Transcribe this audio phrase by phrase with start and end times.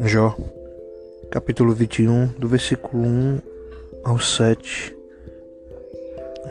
[0.00, 0.36] Jó,
[1.28, 3.38] capítulo 21, do versículo 1
[4.04, 4.96] ao 7,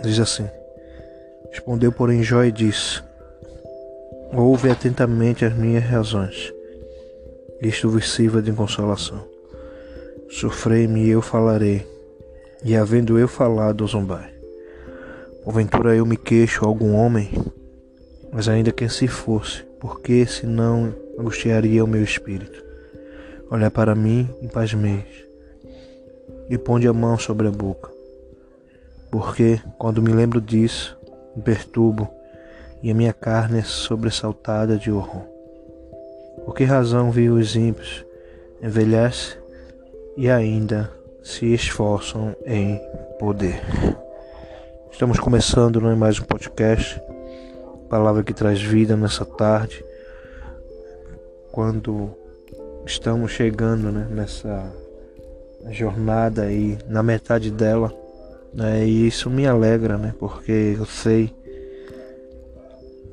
[0.03, 0.45] diz assim:
[1.49, 3.01] Respondeu, porém, Jó e disse:
[4.33, 6.53] Ouve atentamente as minhas razões,
[7.61, 9.25] isto vos sirva de consolação.
[10.29, 11.87] Sofrei-me e eu falarei,
[12.65, 14.29] e havendo eu falado, zombai.
[15.45, 17.31] Porventura eu me queixo a algum homem,
[18.29, 22.66] mas ainda que assim fosse, porque senão angustiaria o meu espírito.
[23.49, 25.25] Olha para mim e pasmeis,
[26.49, 27.89] e ponde a mão sobre a boca.
[29.09, 30.97] Porque, quando me lembro disso,
[31.33, 32.09] me perturbo,
[32.83, 35.23] e a minha carne é sobressaltada de horror.
[36.43, 38.05] Por que razão vi os ímpios
[38.61, 39.37] envelhece
[40.17, 40.91] e ainda
[41.23, 42.81] se esforçam em
[43.17, 43.61] poder?
[44.91, 47.01] Estamos começando não é mais um podcast,
[47.89, 49.85] palavra que traz vida nessa tarde,
[51.49, 52.26] quando
[52.87, 54.73] estamos chegando né, nessa
[55.71, 57.93] jornada aí, na metade dela,
[58.53, 61.33] né, e isso me alegra, né, porque eu sei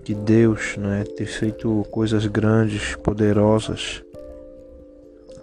[0.05, 4.03] que Deus né, tem feito coisas grandes, poderosas,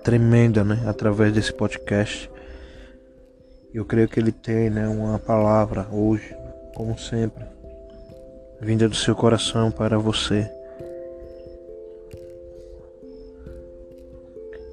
[0.01, 2.31] tremenda, né, através desse podcast.
[3.73, 6.33] Eu creio que Ele tem né, uma palavra hoje,
[6.73, 7.43] como sempre,
[8.61, 10.49] vinda do seu coração para você.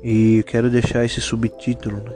[0.02, 2.12] E quero deixar esse subtítulo, né?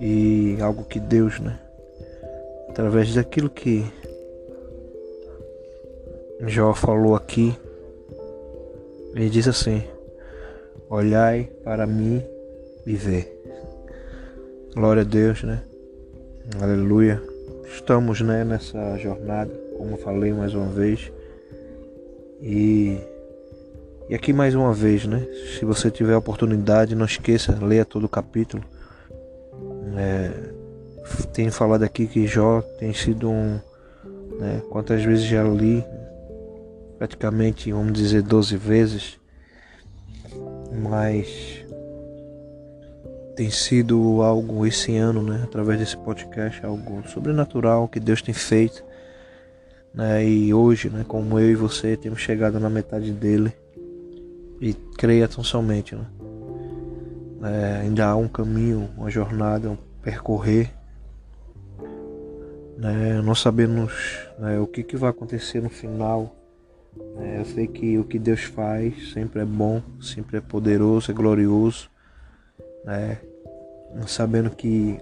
[0.00, 1.58] E algo que Deus, né?
[2.68, 3.84] Através daquilo que
[6.46, 7.56] Jó falou aqui,
[9.14, 9.82] ele diz assim:
[10.88, 12.22] Olhai para mim
[12.86, 13.26] e vê.
[14.74, 15.62] Glória a Deus, né?
[16.60, 17.20] Aleluia.
[17.66, 21.12] Estamos, né, nessa jornada, como falei mais uma vez.
[22.40, 22.98] E
[24.08, 25.26] e aqui mais uma vez, né?
[25.58, 28.64] Se você tiver a oportunidade, não esqueça, leia todo o capítulo.
[29.96, 30.30] É,
[31.34, 33.60] tenho falado aqui que Jó tem sido um.
[34.38, 35.84] Né, quantas vezes já li?
[36.96, 39.20] Praticamente, vamos dizer, 12 vezes.
[40.72, 41.64] Mas
[43.36, 45.42] tem sido algo esse ano, né?
[45.44, 48.82] Através desse podcast, algo sobrenatural que Deus tem feito.
[49.92, 53.52] Né, e hoje, né, como eu e você temos chegado na metade dele
[54.60, 55.94] e creia tão somente.
[55.94, 56.06] Né?
[57.44, 60.70] É, ainda há um caminho, uma jornada, um percorrer.
[62.76, 63.20] Né?
[63.22, 63.92] Não sabemos
[64.38, 66.34] né, o que, que vai acontecer no final.
[67.18, 71.14] É, eu sei que o que Deus faz sempre é bom, sempre é poderoso, é
[71.14, 71.90] glorioso.
[72.84, 73.18] Né?
[74.06, 75.00] Sabendo que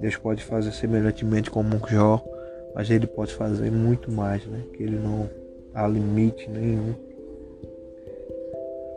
[0.00, 2.22] Deus pode fazer semelhantemente como um Jó,
[2.74, 4.62] mas Ele pode fazer muito mais, né?
[4.74, 5.28] que Ele não
[5.74, 6.94] há limite nenhum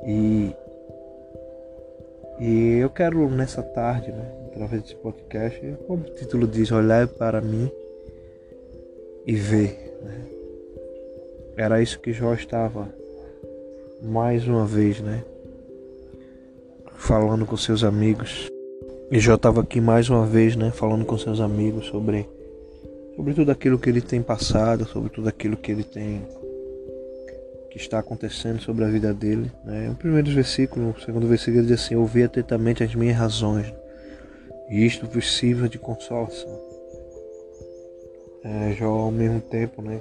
[0.06, 0.56] e,
[2.40, 7.42] e eu quero nessa tarde, né, através desse podcast, como o título diz, olhar para
[7.42, 7.72] mim
[9.26, 9.98] e ver.
[10.02, 10.26] Né?
[11.56, 12.88] Era isso que Jó estava
[14.02, 15.24] mais uma vez, né?
[16.96, 18.50] Falando com seus amigos.
[19.10, 20.72] E Jó estava aqui mais uma vez, né?
[20.72, 22.28] Falando com seus amigos sobre,
[23.16, 26.22] sobre tudo aquilo que ele tem passado, sobre tudo aquilo que ele tem
[27.74, 29.52] que está acontecendo sobre a vida dele.
[29.66, 29.90] Né?
[29.90, 33.74] O primeiro versículo, o segundo versículo diz assim: Ouvi atentamente as minhas razões,
[34.70, 36.62] e isto vos sirva de consolação.
[38.44, 40.00] É, Jó, ao mesmo tempo, né,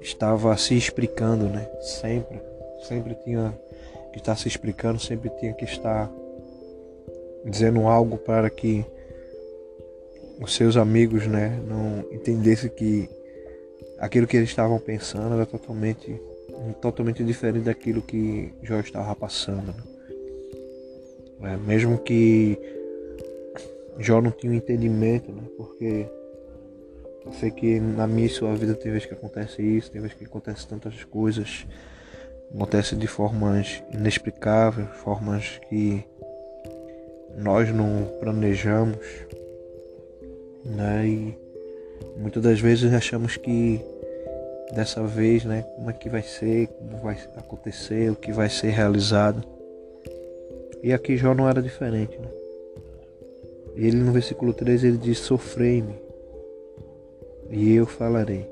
[0.00, 2.40] estava se explicando, né, sempre,
[2.86, 3.52] sempre tinha
[4.12, 6.08] que estar se explicando, sempre tinha que estar
[7.44, 8.86] dizendo algo para que
[10.40, 13.08] os seus amigos, né, não entendessem que
[13.98, 16.20] aquilo que eles estavam pensando era totalmente
[16.80, 19.74] totalmente diferente daquilo que Jó estava passando.
[21.40, 21.52] Né?
[21.52, 22.58] É, mesmo que
[23.98, 25.42] Jó não tinha um entendimento, né?
[25.56, 26.06] porque
[27.24, 30.16] eu sei que na minha e sua vida tem vezes que acontece isso, tem vezes
[30.16, 31.66] que acontece tantas coisas,
[32.54, 36.04] acontece de formas inexplicáveis, formas que
[37.36, 38.98] nós não planejamos,
[40.64, 41.06] né?
[41.06, 41.38] E
[42.16, 43.80] muitas das vezes achamos que
[44.72, 45.62] dessa vez, né?
[45.76, 49.42] Como é que vai ser, como vai acontecer, o que vai ser realizado.
[50.82, 52.28] E aqui Jó não era diferente, né?
[53.74, 55.94] Ele no versículo 3 ele diz: Sofrei-me,
[57.50, 58.48] e eu falarei.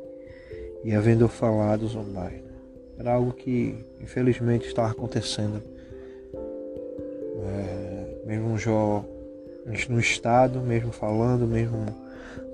[0.84, 2.43] E havendo eu falado, zombai.
[2.99, 5.62] Era algo que infelizmente estava acontecendo.
[7.46, 9.05] É, mesmo Jó
[9.88, 11.87] no estado, mesmo falando, mesmo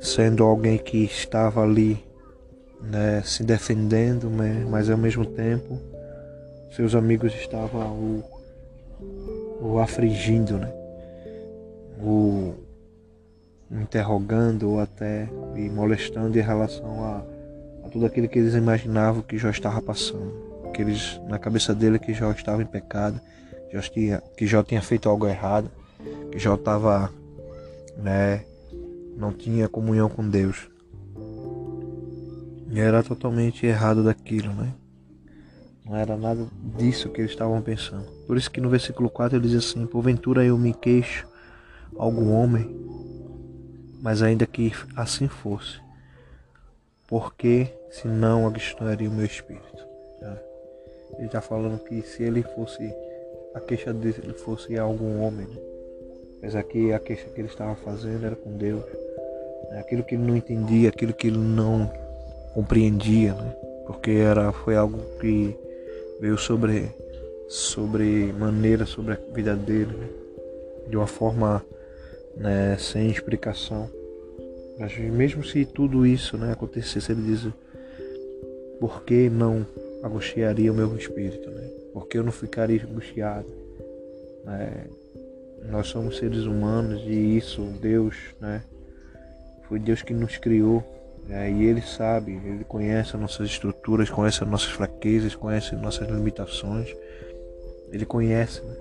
[0.01, 2.03] sendo alguém que estava ali
[2.83, 5.79] né, se defendendo, né, mas ao mesmo tempo
[6.75, 8.41] seus amigos estavam o
[9.61, 10.73] o afligindo, né?
[12.03, 12.55] O
[13.71, 17.23] interrogando ou até me molestando em relação a,
[17.85, 20.51] a tudo aquilo que eles imaginavam que Jó estava passando.
[20.75, 23.21] Que eles, na cabeça dele que Jó estava em pecado,
[23.93, 25.71] tinha, que Jó tinha feito algo errado,
[26.33, 27.13] que Jó estava,
[27.97, 28.45] né,
[29.17, 30.70] não tinha comunhão com Deus.
[32.75, 34.73] Era totalmente errado daquilo, né?
[35.85, 36.47] Não era nada
[36.77, 38.07] disso que eles estavam pensando.
[38.27, 41.27] Por isso que no versículo 4 ele diz assim: Porventura eu me queixo
[41.97, 42.75] algum homem,
[44.01, 45.81] mas ainda que assim fosse,
[47.09, 49.91] porque senão aguiçoaria o meu espírito.
[51.21, 52.83] Ele está falando que se ele fosse,
[53.55, 55.57] a queixa dele fosse algum homem, né?
[56.41, 58.83] mas aqui a queixa que ele estava fazendo era com Deus.
[59.71, 59.81] Né?
[59.81, 61.93] Aquilo que ele não entendia, aquilo que ele não
[62.55, 63.55] compreendia, né?
[63.87, 65.57] porque era, foi algo que
[66.21, 66.91] veio sobre,
[67.49, 70.09] sobre maneira sobre a vida dele, né?
[70.89, 71.65] de uma forma
[72.37, 73.89] né, sem explicação.
[74.79, 77.47] Mas mesmo se tudo isso né, acontecesse, ele diz,
[78.81, 79.67] por que não
[80.03, 81.51] angustiaria o meu espírito?
[81.51, 81.71] Né?
[81.93, 83.47] Por que eu não ficaria angustiado?
[84.47, 84.85] É,
[85.69, 88.63] nós somos seres humanos e isso, Deus, né?
[89.69, 90.83] Foi Deus que nos criou
[91.29, 95.81] é, e Ele sabe, Ele conhece as nossas estruturas, conhece as nossas fraquezas, conhece as
[95.81, 96.95] nossas limitações.
[97.93, 98.77] Ele conhece, né?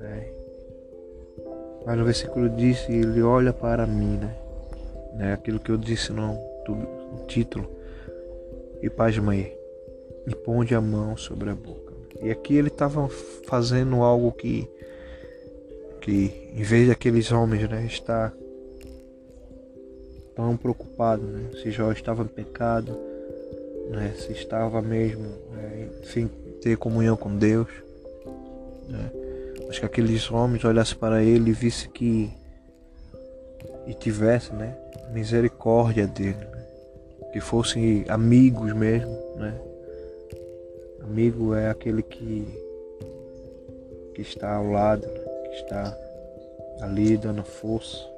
[0.00, 0.32] É.
[1.86, 4.36] Mas no versículo diz, Ele olha para mim, né?
[5.18, 6.34] É aquilo que eu disse no,
[6.68, 7.68] no título.
[8.80, 9.56] E pasmei.
[10.26, 11.92] E ponde a mão sobre a boca.
[12.22, 13.08] E aqui ele estava
[13.48, 14.70] fazendo algo que,
[16.00, 18.32] que em vez daqueles homens, né, estar
[20.34, 21.50] tão preocupado, né?
[21.62, 22.96] Se Jó estava em pecado,
[23.90, 24.14] né?
[24.16, 25.88] Se estava mesmo né?
[26.04, 26.28] sem
[26.60, 27.68] ter comunhão com Deus,
[28.88, 29.10] né?
[29.68, 32.30] Acho que aqueles homens olhassem para ele e vissem que
[33.86, 34.76] e tivessem, né?
[35.12, 36.64] Misericórdia dele, né?
[37.32, 39.54] que fossem amigos mesmo, né?
[41.02, 42.46] Amigo é aquele que
[44.14, 45.20] que está ao lado, né?
[45.48, 45.96] que está
[46.80, 48.11] ali dando força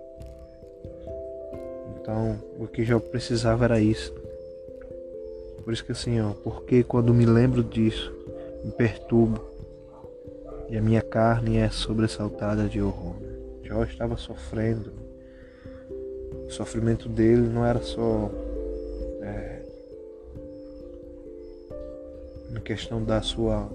[2.04, 4.12] então, o que já precisava era isso.
[5.64, 8.12] Por isso que assim, ó, porque quando me lembro disso,
[8.62, 9.40] me perturbo
[10.68, 13.14] e a minha carne é sobressaltada de horror.
[13.62, 14.92] Jó estava sofrendo.
[16.46, 18.30] O sofrimento dele não era só
[19.22, 19.62] é,
[22.50, 23.66] na questão da sua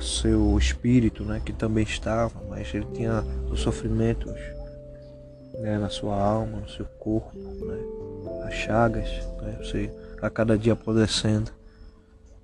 [0.00, 4.34] seu espírito, né, que também estava, mas ele tinha os sofrimentos
[5.60, 7.78] né, na sua alma, no seu corpo, né,
[8.46, 9.08] as chagas,
[9.42, 9.90] né, você
[10.20, 11.50] a cada dia apodrecendo.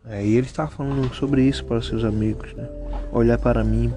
[0.08, 2.68] É, e ele estava falando sobre isso para seus amigos, né?
[3.12, 3.92] Olhar para mim,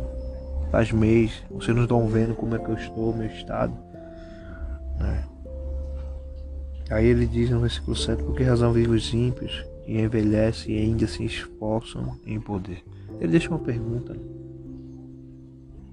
[0.72, 3.74] faz mês, vocês não estão vendo como é que eu estou, meu estado.
[4.98, 5.24] Né?
[6.90, 10.80] Aí ele diz no versículo 7, por que razão vivem os ímpios e envelhecem e
[10.80, 12.84] ainda se esforçam em poder?
[13.20, 14.14] Ele deixa uma pergunta.
[14.14, 14.22] Né?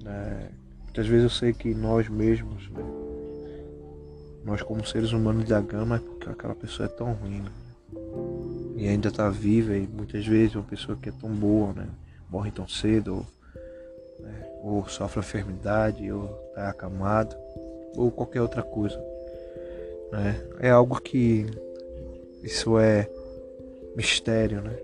[0.06, 0.48] É,
[0.84, 2.82] muitas vezes eu sei que nós mesmos, né,
[4.46, 7.50] nós como seres humanos da gama, porque aquela pessoa é tão ruim, né?
[8.76, 11.88] E ainda está viva e muitas vezes uma pessoa que é tão boa, né?
[12.30, 13.26] Morre tão cedo, ou,
[14.24, 14.48] né?
[14.62, 17.34] ou sofre enfermidade, ou está acamado,
[17.96, 18.96] ou qualquer outra coisa.
[20.12, 20.40] Né?
[20.60, 21.46] É algo que
[22.40, 23.10] isso é
[23.96, 24.78] mistério, né?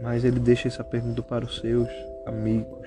[0.00, 1.88] Mas ele deixa essa pergunta para os seus
[2.24, 2.86] amigos.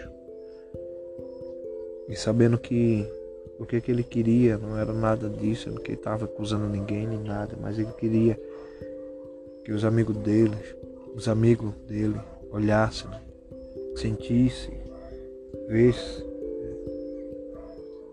[2.08, 3.06] E sabendo que
[3.64, 7.08] o que, que ele queria não era nada disso, não que ele estava acusando ninguém
[7.08, 8.40] nem nada, mas ele queria
[9.64, 10.56] que os amigos dele,
[11.16, 12.20] os amigos dele
[12.52, 13.10] olhassem,
[13.96, 14.78] sentissem,
[15.70, 16.26] vissem,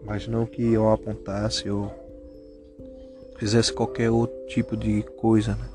[0.04, 1.92] mas não que eu apontasse ou
[3.37, 5.69] fizesse qualquer outro tipo de coisa né?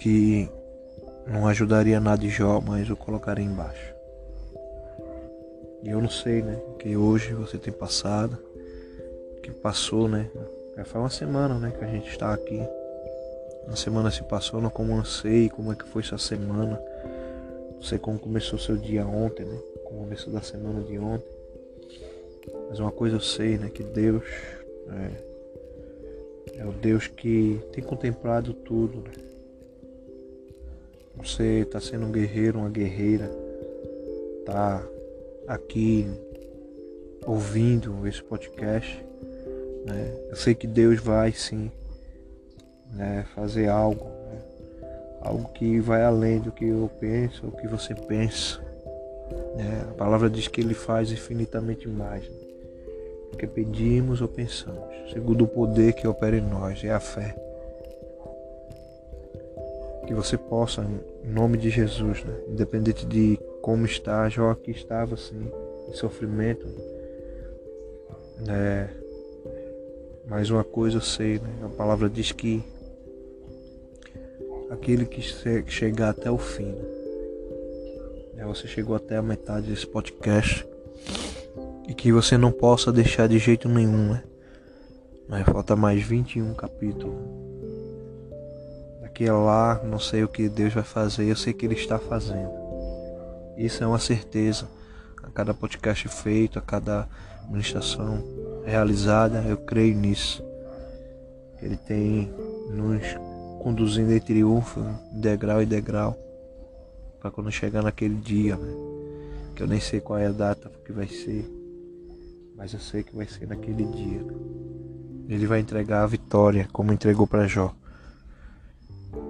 [0.00, 0.48] que
[1.26, 3.99] não ajudaria nada de Jó, mas eu colocaria embaixo.
[5.82, 6.60] E eu não sei, né?
[6.78, 8.36] Que hoje você tem passado,
[9.42, 10.30] que passou, né?
[10.76, 11.72] Já faz uma semana, né?
[11.76, 12.60] Que a gente está aqui.
[13.66, 16.80] Uma semana se passou, não como sei como é que foi essa semana.
[17.74, 19.58] Não sei como começou seu dia ontem, né?
[19.84, 21.28] Como começou da semana de ontem.
[22.68, 23.70] Mas uma coisa eu sei, né?
[23.70, 24.24] Que Deus
[26.54, 29.10] é, é o Deus que tem contemplado tudo, né?
[31.16, 33.30] Você está sendo um guerreiro, uma guerreira,
[34.46, 34.82] tá
[35.46, 36.06] aqui
[37.26, 39.04] ouvindo esse podcast,
[39.84, 40.14] né?
[40.30, 41.70] eu sei que Deus vai sim
[42.92, 44.38] né, fazer algo, né?
[45.20, 48.60] algo que vai além do que eu penso ou que você pensa.
[49.56, 49.86] Né?
[49.90, 52.36] A palavra diz que ele faz infinitamente mais né?
[53.30, 57.34] do que pedimos ou pensamos, segundo o poder que opera em nós, é a fé.
[60.06, 60.84] Que você possa,
[61.24, 62.34] em nome de Jesus, né?
[62.48, 65.50] independente de como está, Jó aqui estava assim,
[65.88, 66.66] em sofrimento.
[68.38, 68.90] Né?
[70.26, 71.50] Mais uma coisa eu sei, né?
[71.64, 72.62] a palavra diz que
[74.70, 75.20] aquele que
[75.70, 76.74] chegar até o fim,
[78.34, 78.44] né?
[78.46, 80.66] você chegou até a metade desse podcast
[81.88, 84.22] e que você não possa deixar de jeito nenhum, né?
[85.28, 87.16] Mas falta mais 21 capítulos.
[89.00, 91.98] Daqui a lá, não sei o que Deus vai fazer, eu sei que Ele está
[91.98, 92.59] fazendo.
[93.60, 94.66] Isso é uma certeza.
[95.22, 97.06] A cada podcast feito, a cada
[97.46, 98.24] ministração
[98.64, 100.42] realizada, eu creio nisso.
[101.60, 102.32] Ele tem
[102.70, 103.02] nos
[103.62, 104.80] conduzindo em triunfo,
[105.12, 106.16] degrau em degrau,
[107.20, 108.72] para quando chegar naquele dia, né?
[109.54, 111.46] que eu nem sei qual é a data que vai ser,
[112.56, 114.24] mas eu sei que vai ser naquele dia.
[115.28, 117.74] Ele vai entregar a vitória, como entregou para Jó.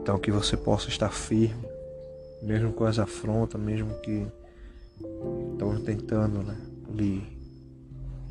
[0.00, 1.66] Então que você possa estar firme,
[2.42, 4.26] mesmo com as afrontas, mesmo que
[5.52, 6.56] estão tentando né,
[6.94, 7.22] lhe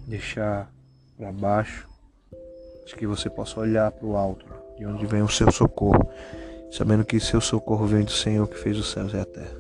[0.08, 0.72] deixar
[1.18, 1.88] para baixo,
[2.98, 4.46] que você possa olhar para o alto,
[4.78, 6.10] de onde vem o seu socorro,
[6.72, 9.58] sabendo que seu socorro vem do Senhor que fez os céus e a terra.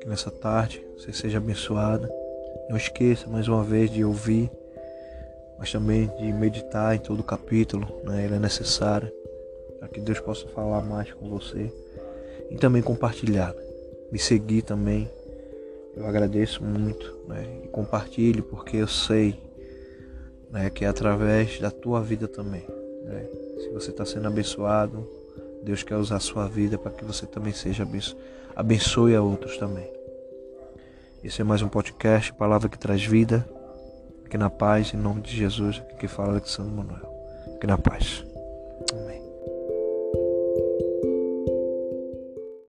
[0.00, 2.10] Que nessa tarde você seja abençoada.
[2.68, 4.50] Não esqueça mais uma vez de ouvir,
[5.58, 8.24] mas também de meditar em todo o capítulo, né?
[8.24, 9.12] ele é necessário
[9.78, 11.70] para que Deus possa falar mais com você
[12.50, 13.54] e também compartilhar.
[14.10, 15.10] Me seguir também.
[15.96, 17.62] Eu agradeço muito né?
[17.64, 19.38] e compartilhe porque eu sei
[20.50, 22.64] né, que é através da tua vida também.
[23.04, 23.26] Né?
[23.60, 25.08] Se você está sendo abençoado,
[25.62, 28.22] Deus quer usar a sua vida para que você também seja abençoado.
[28.56, 29.90] Abençoe a outros também.
[31.24, 33.48] Esse é mais um podcast, palavra que traz vida.
[34.24, 37.08] Aqui na paz, em nome de Jesus, aqui que fala Alexandre Manuel.
[37.56, 38.24] Aqui na paz.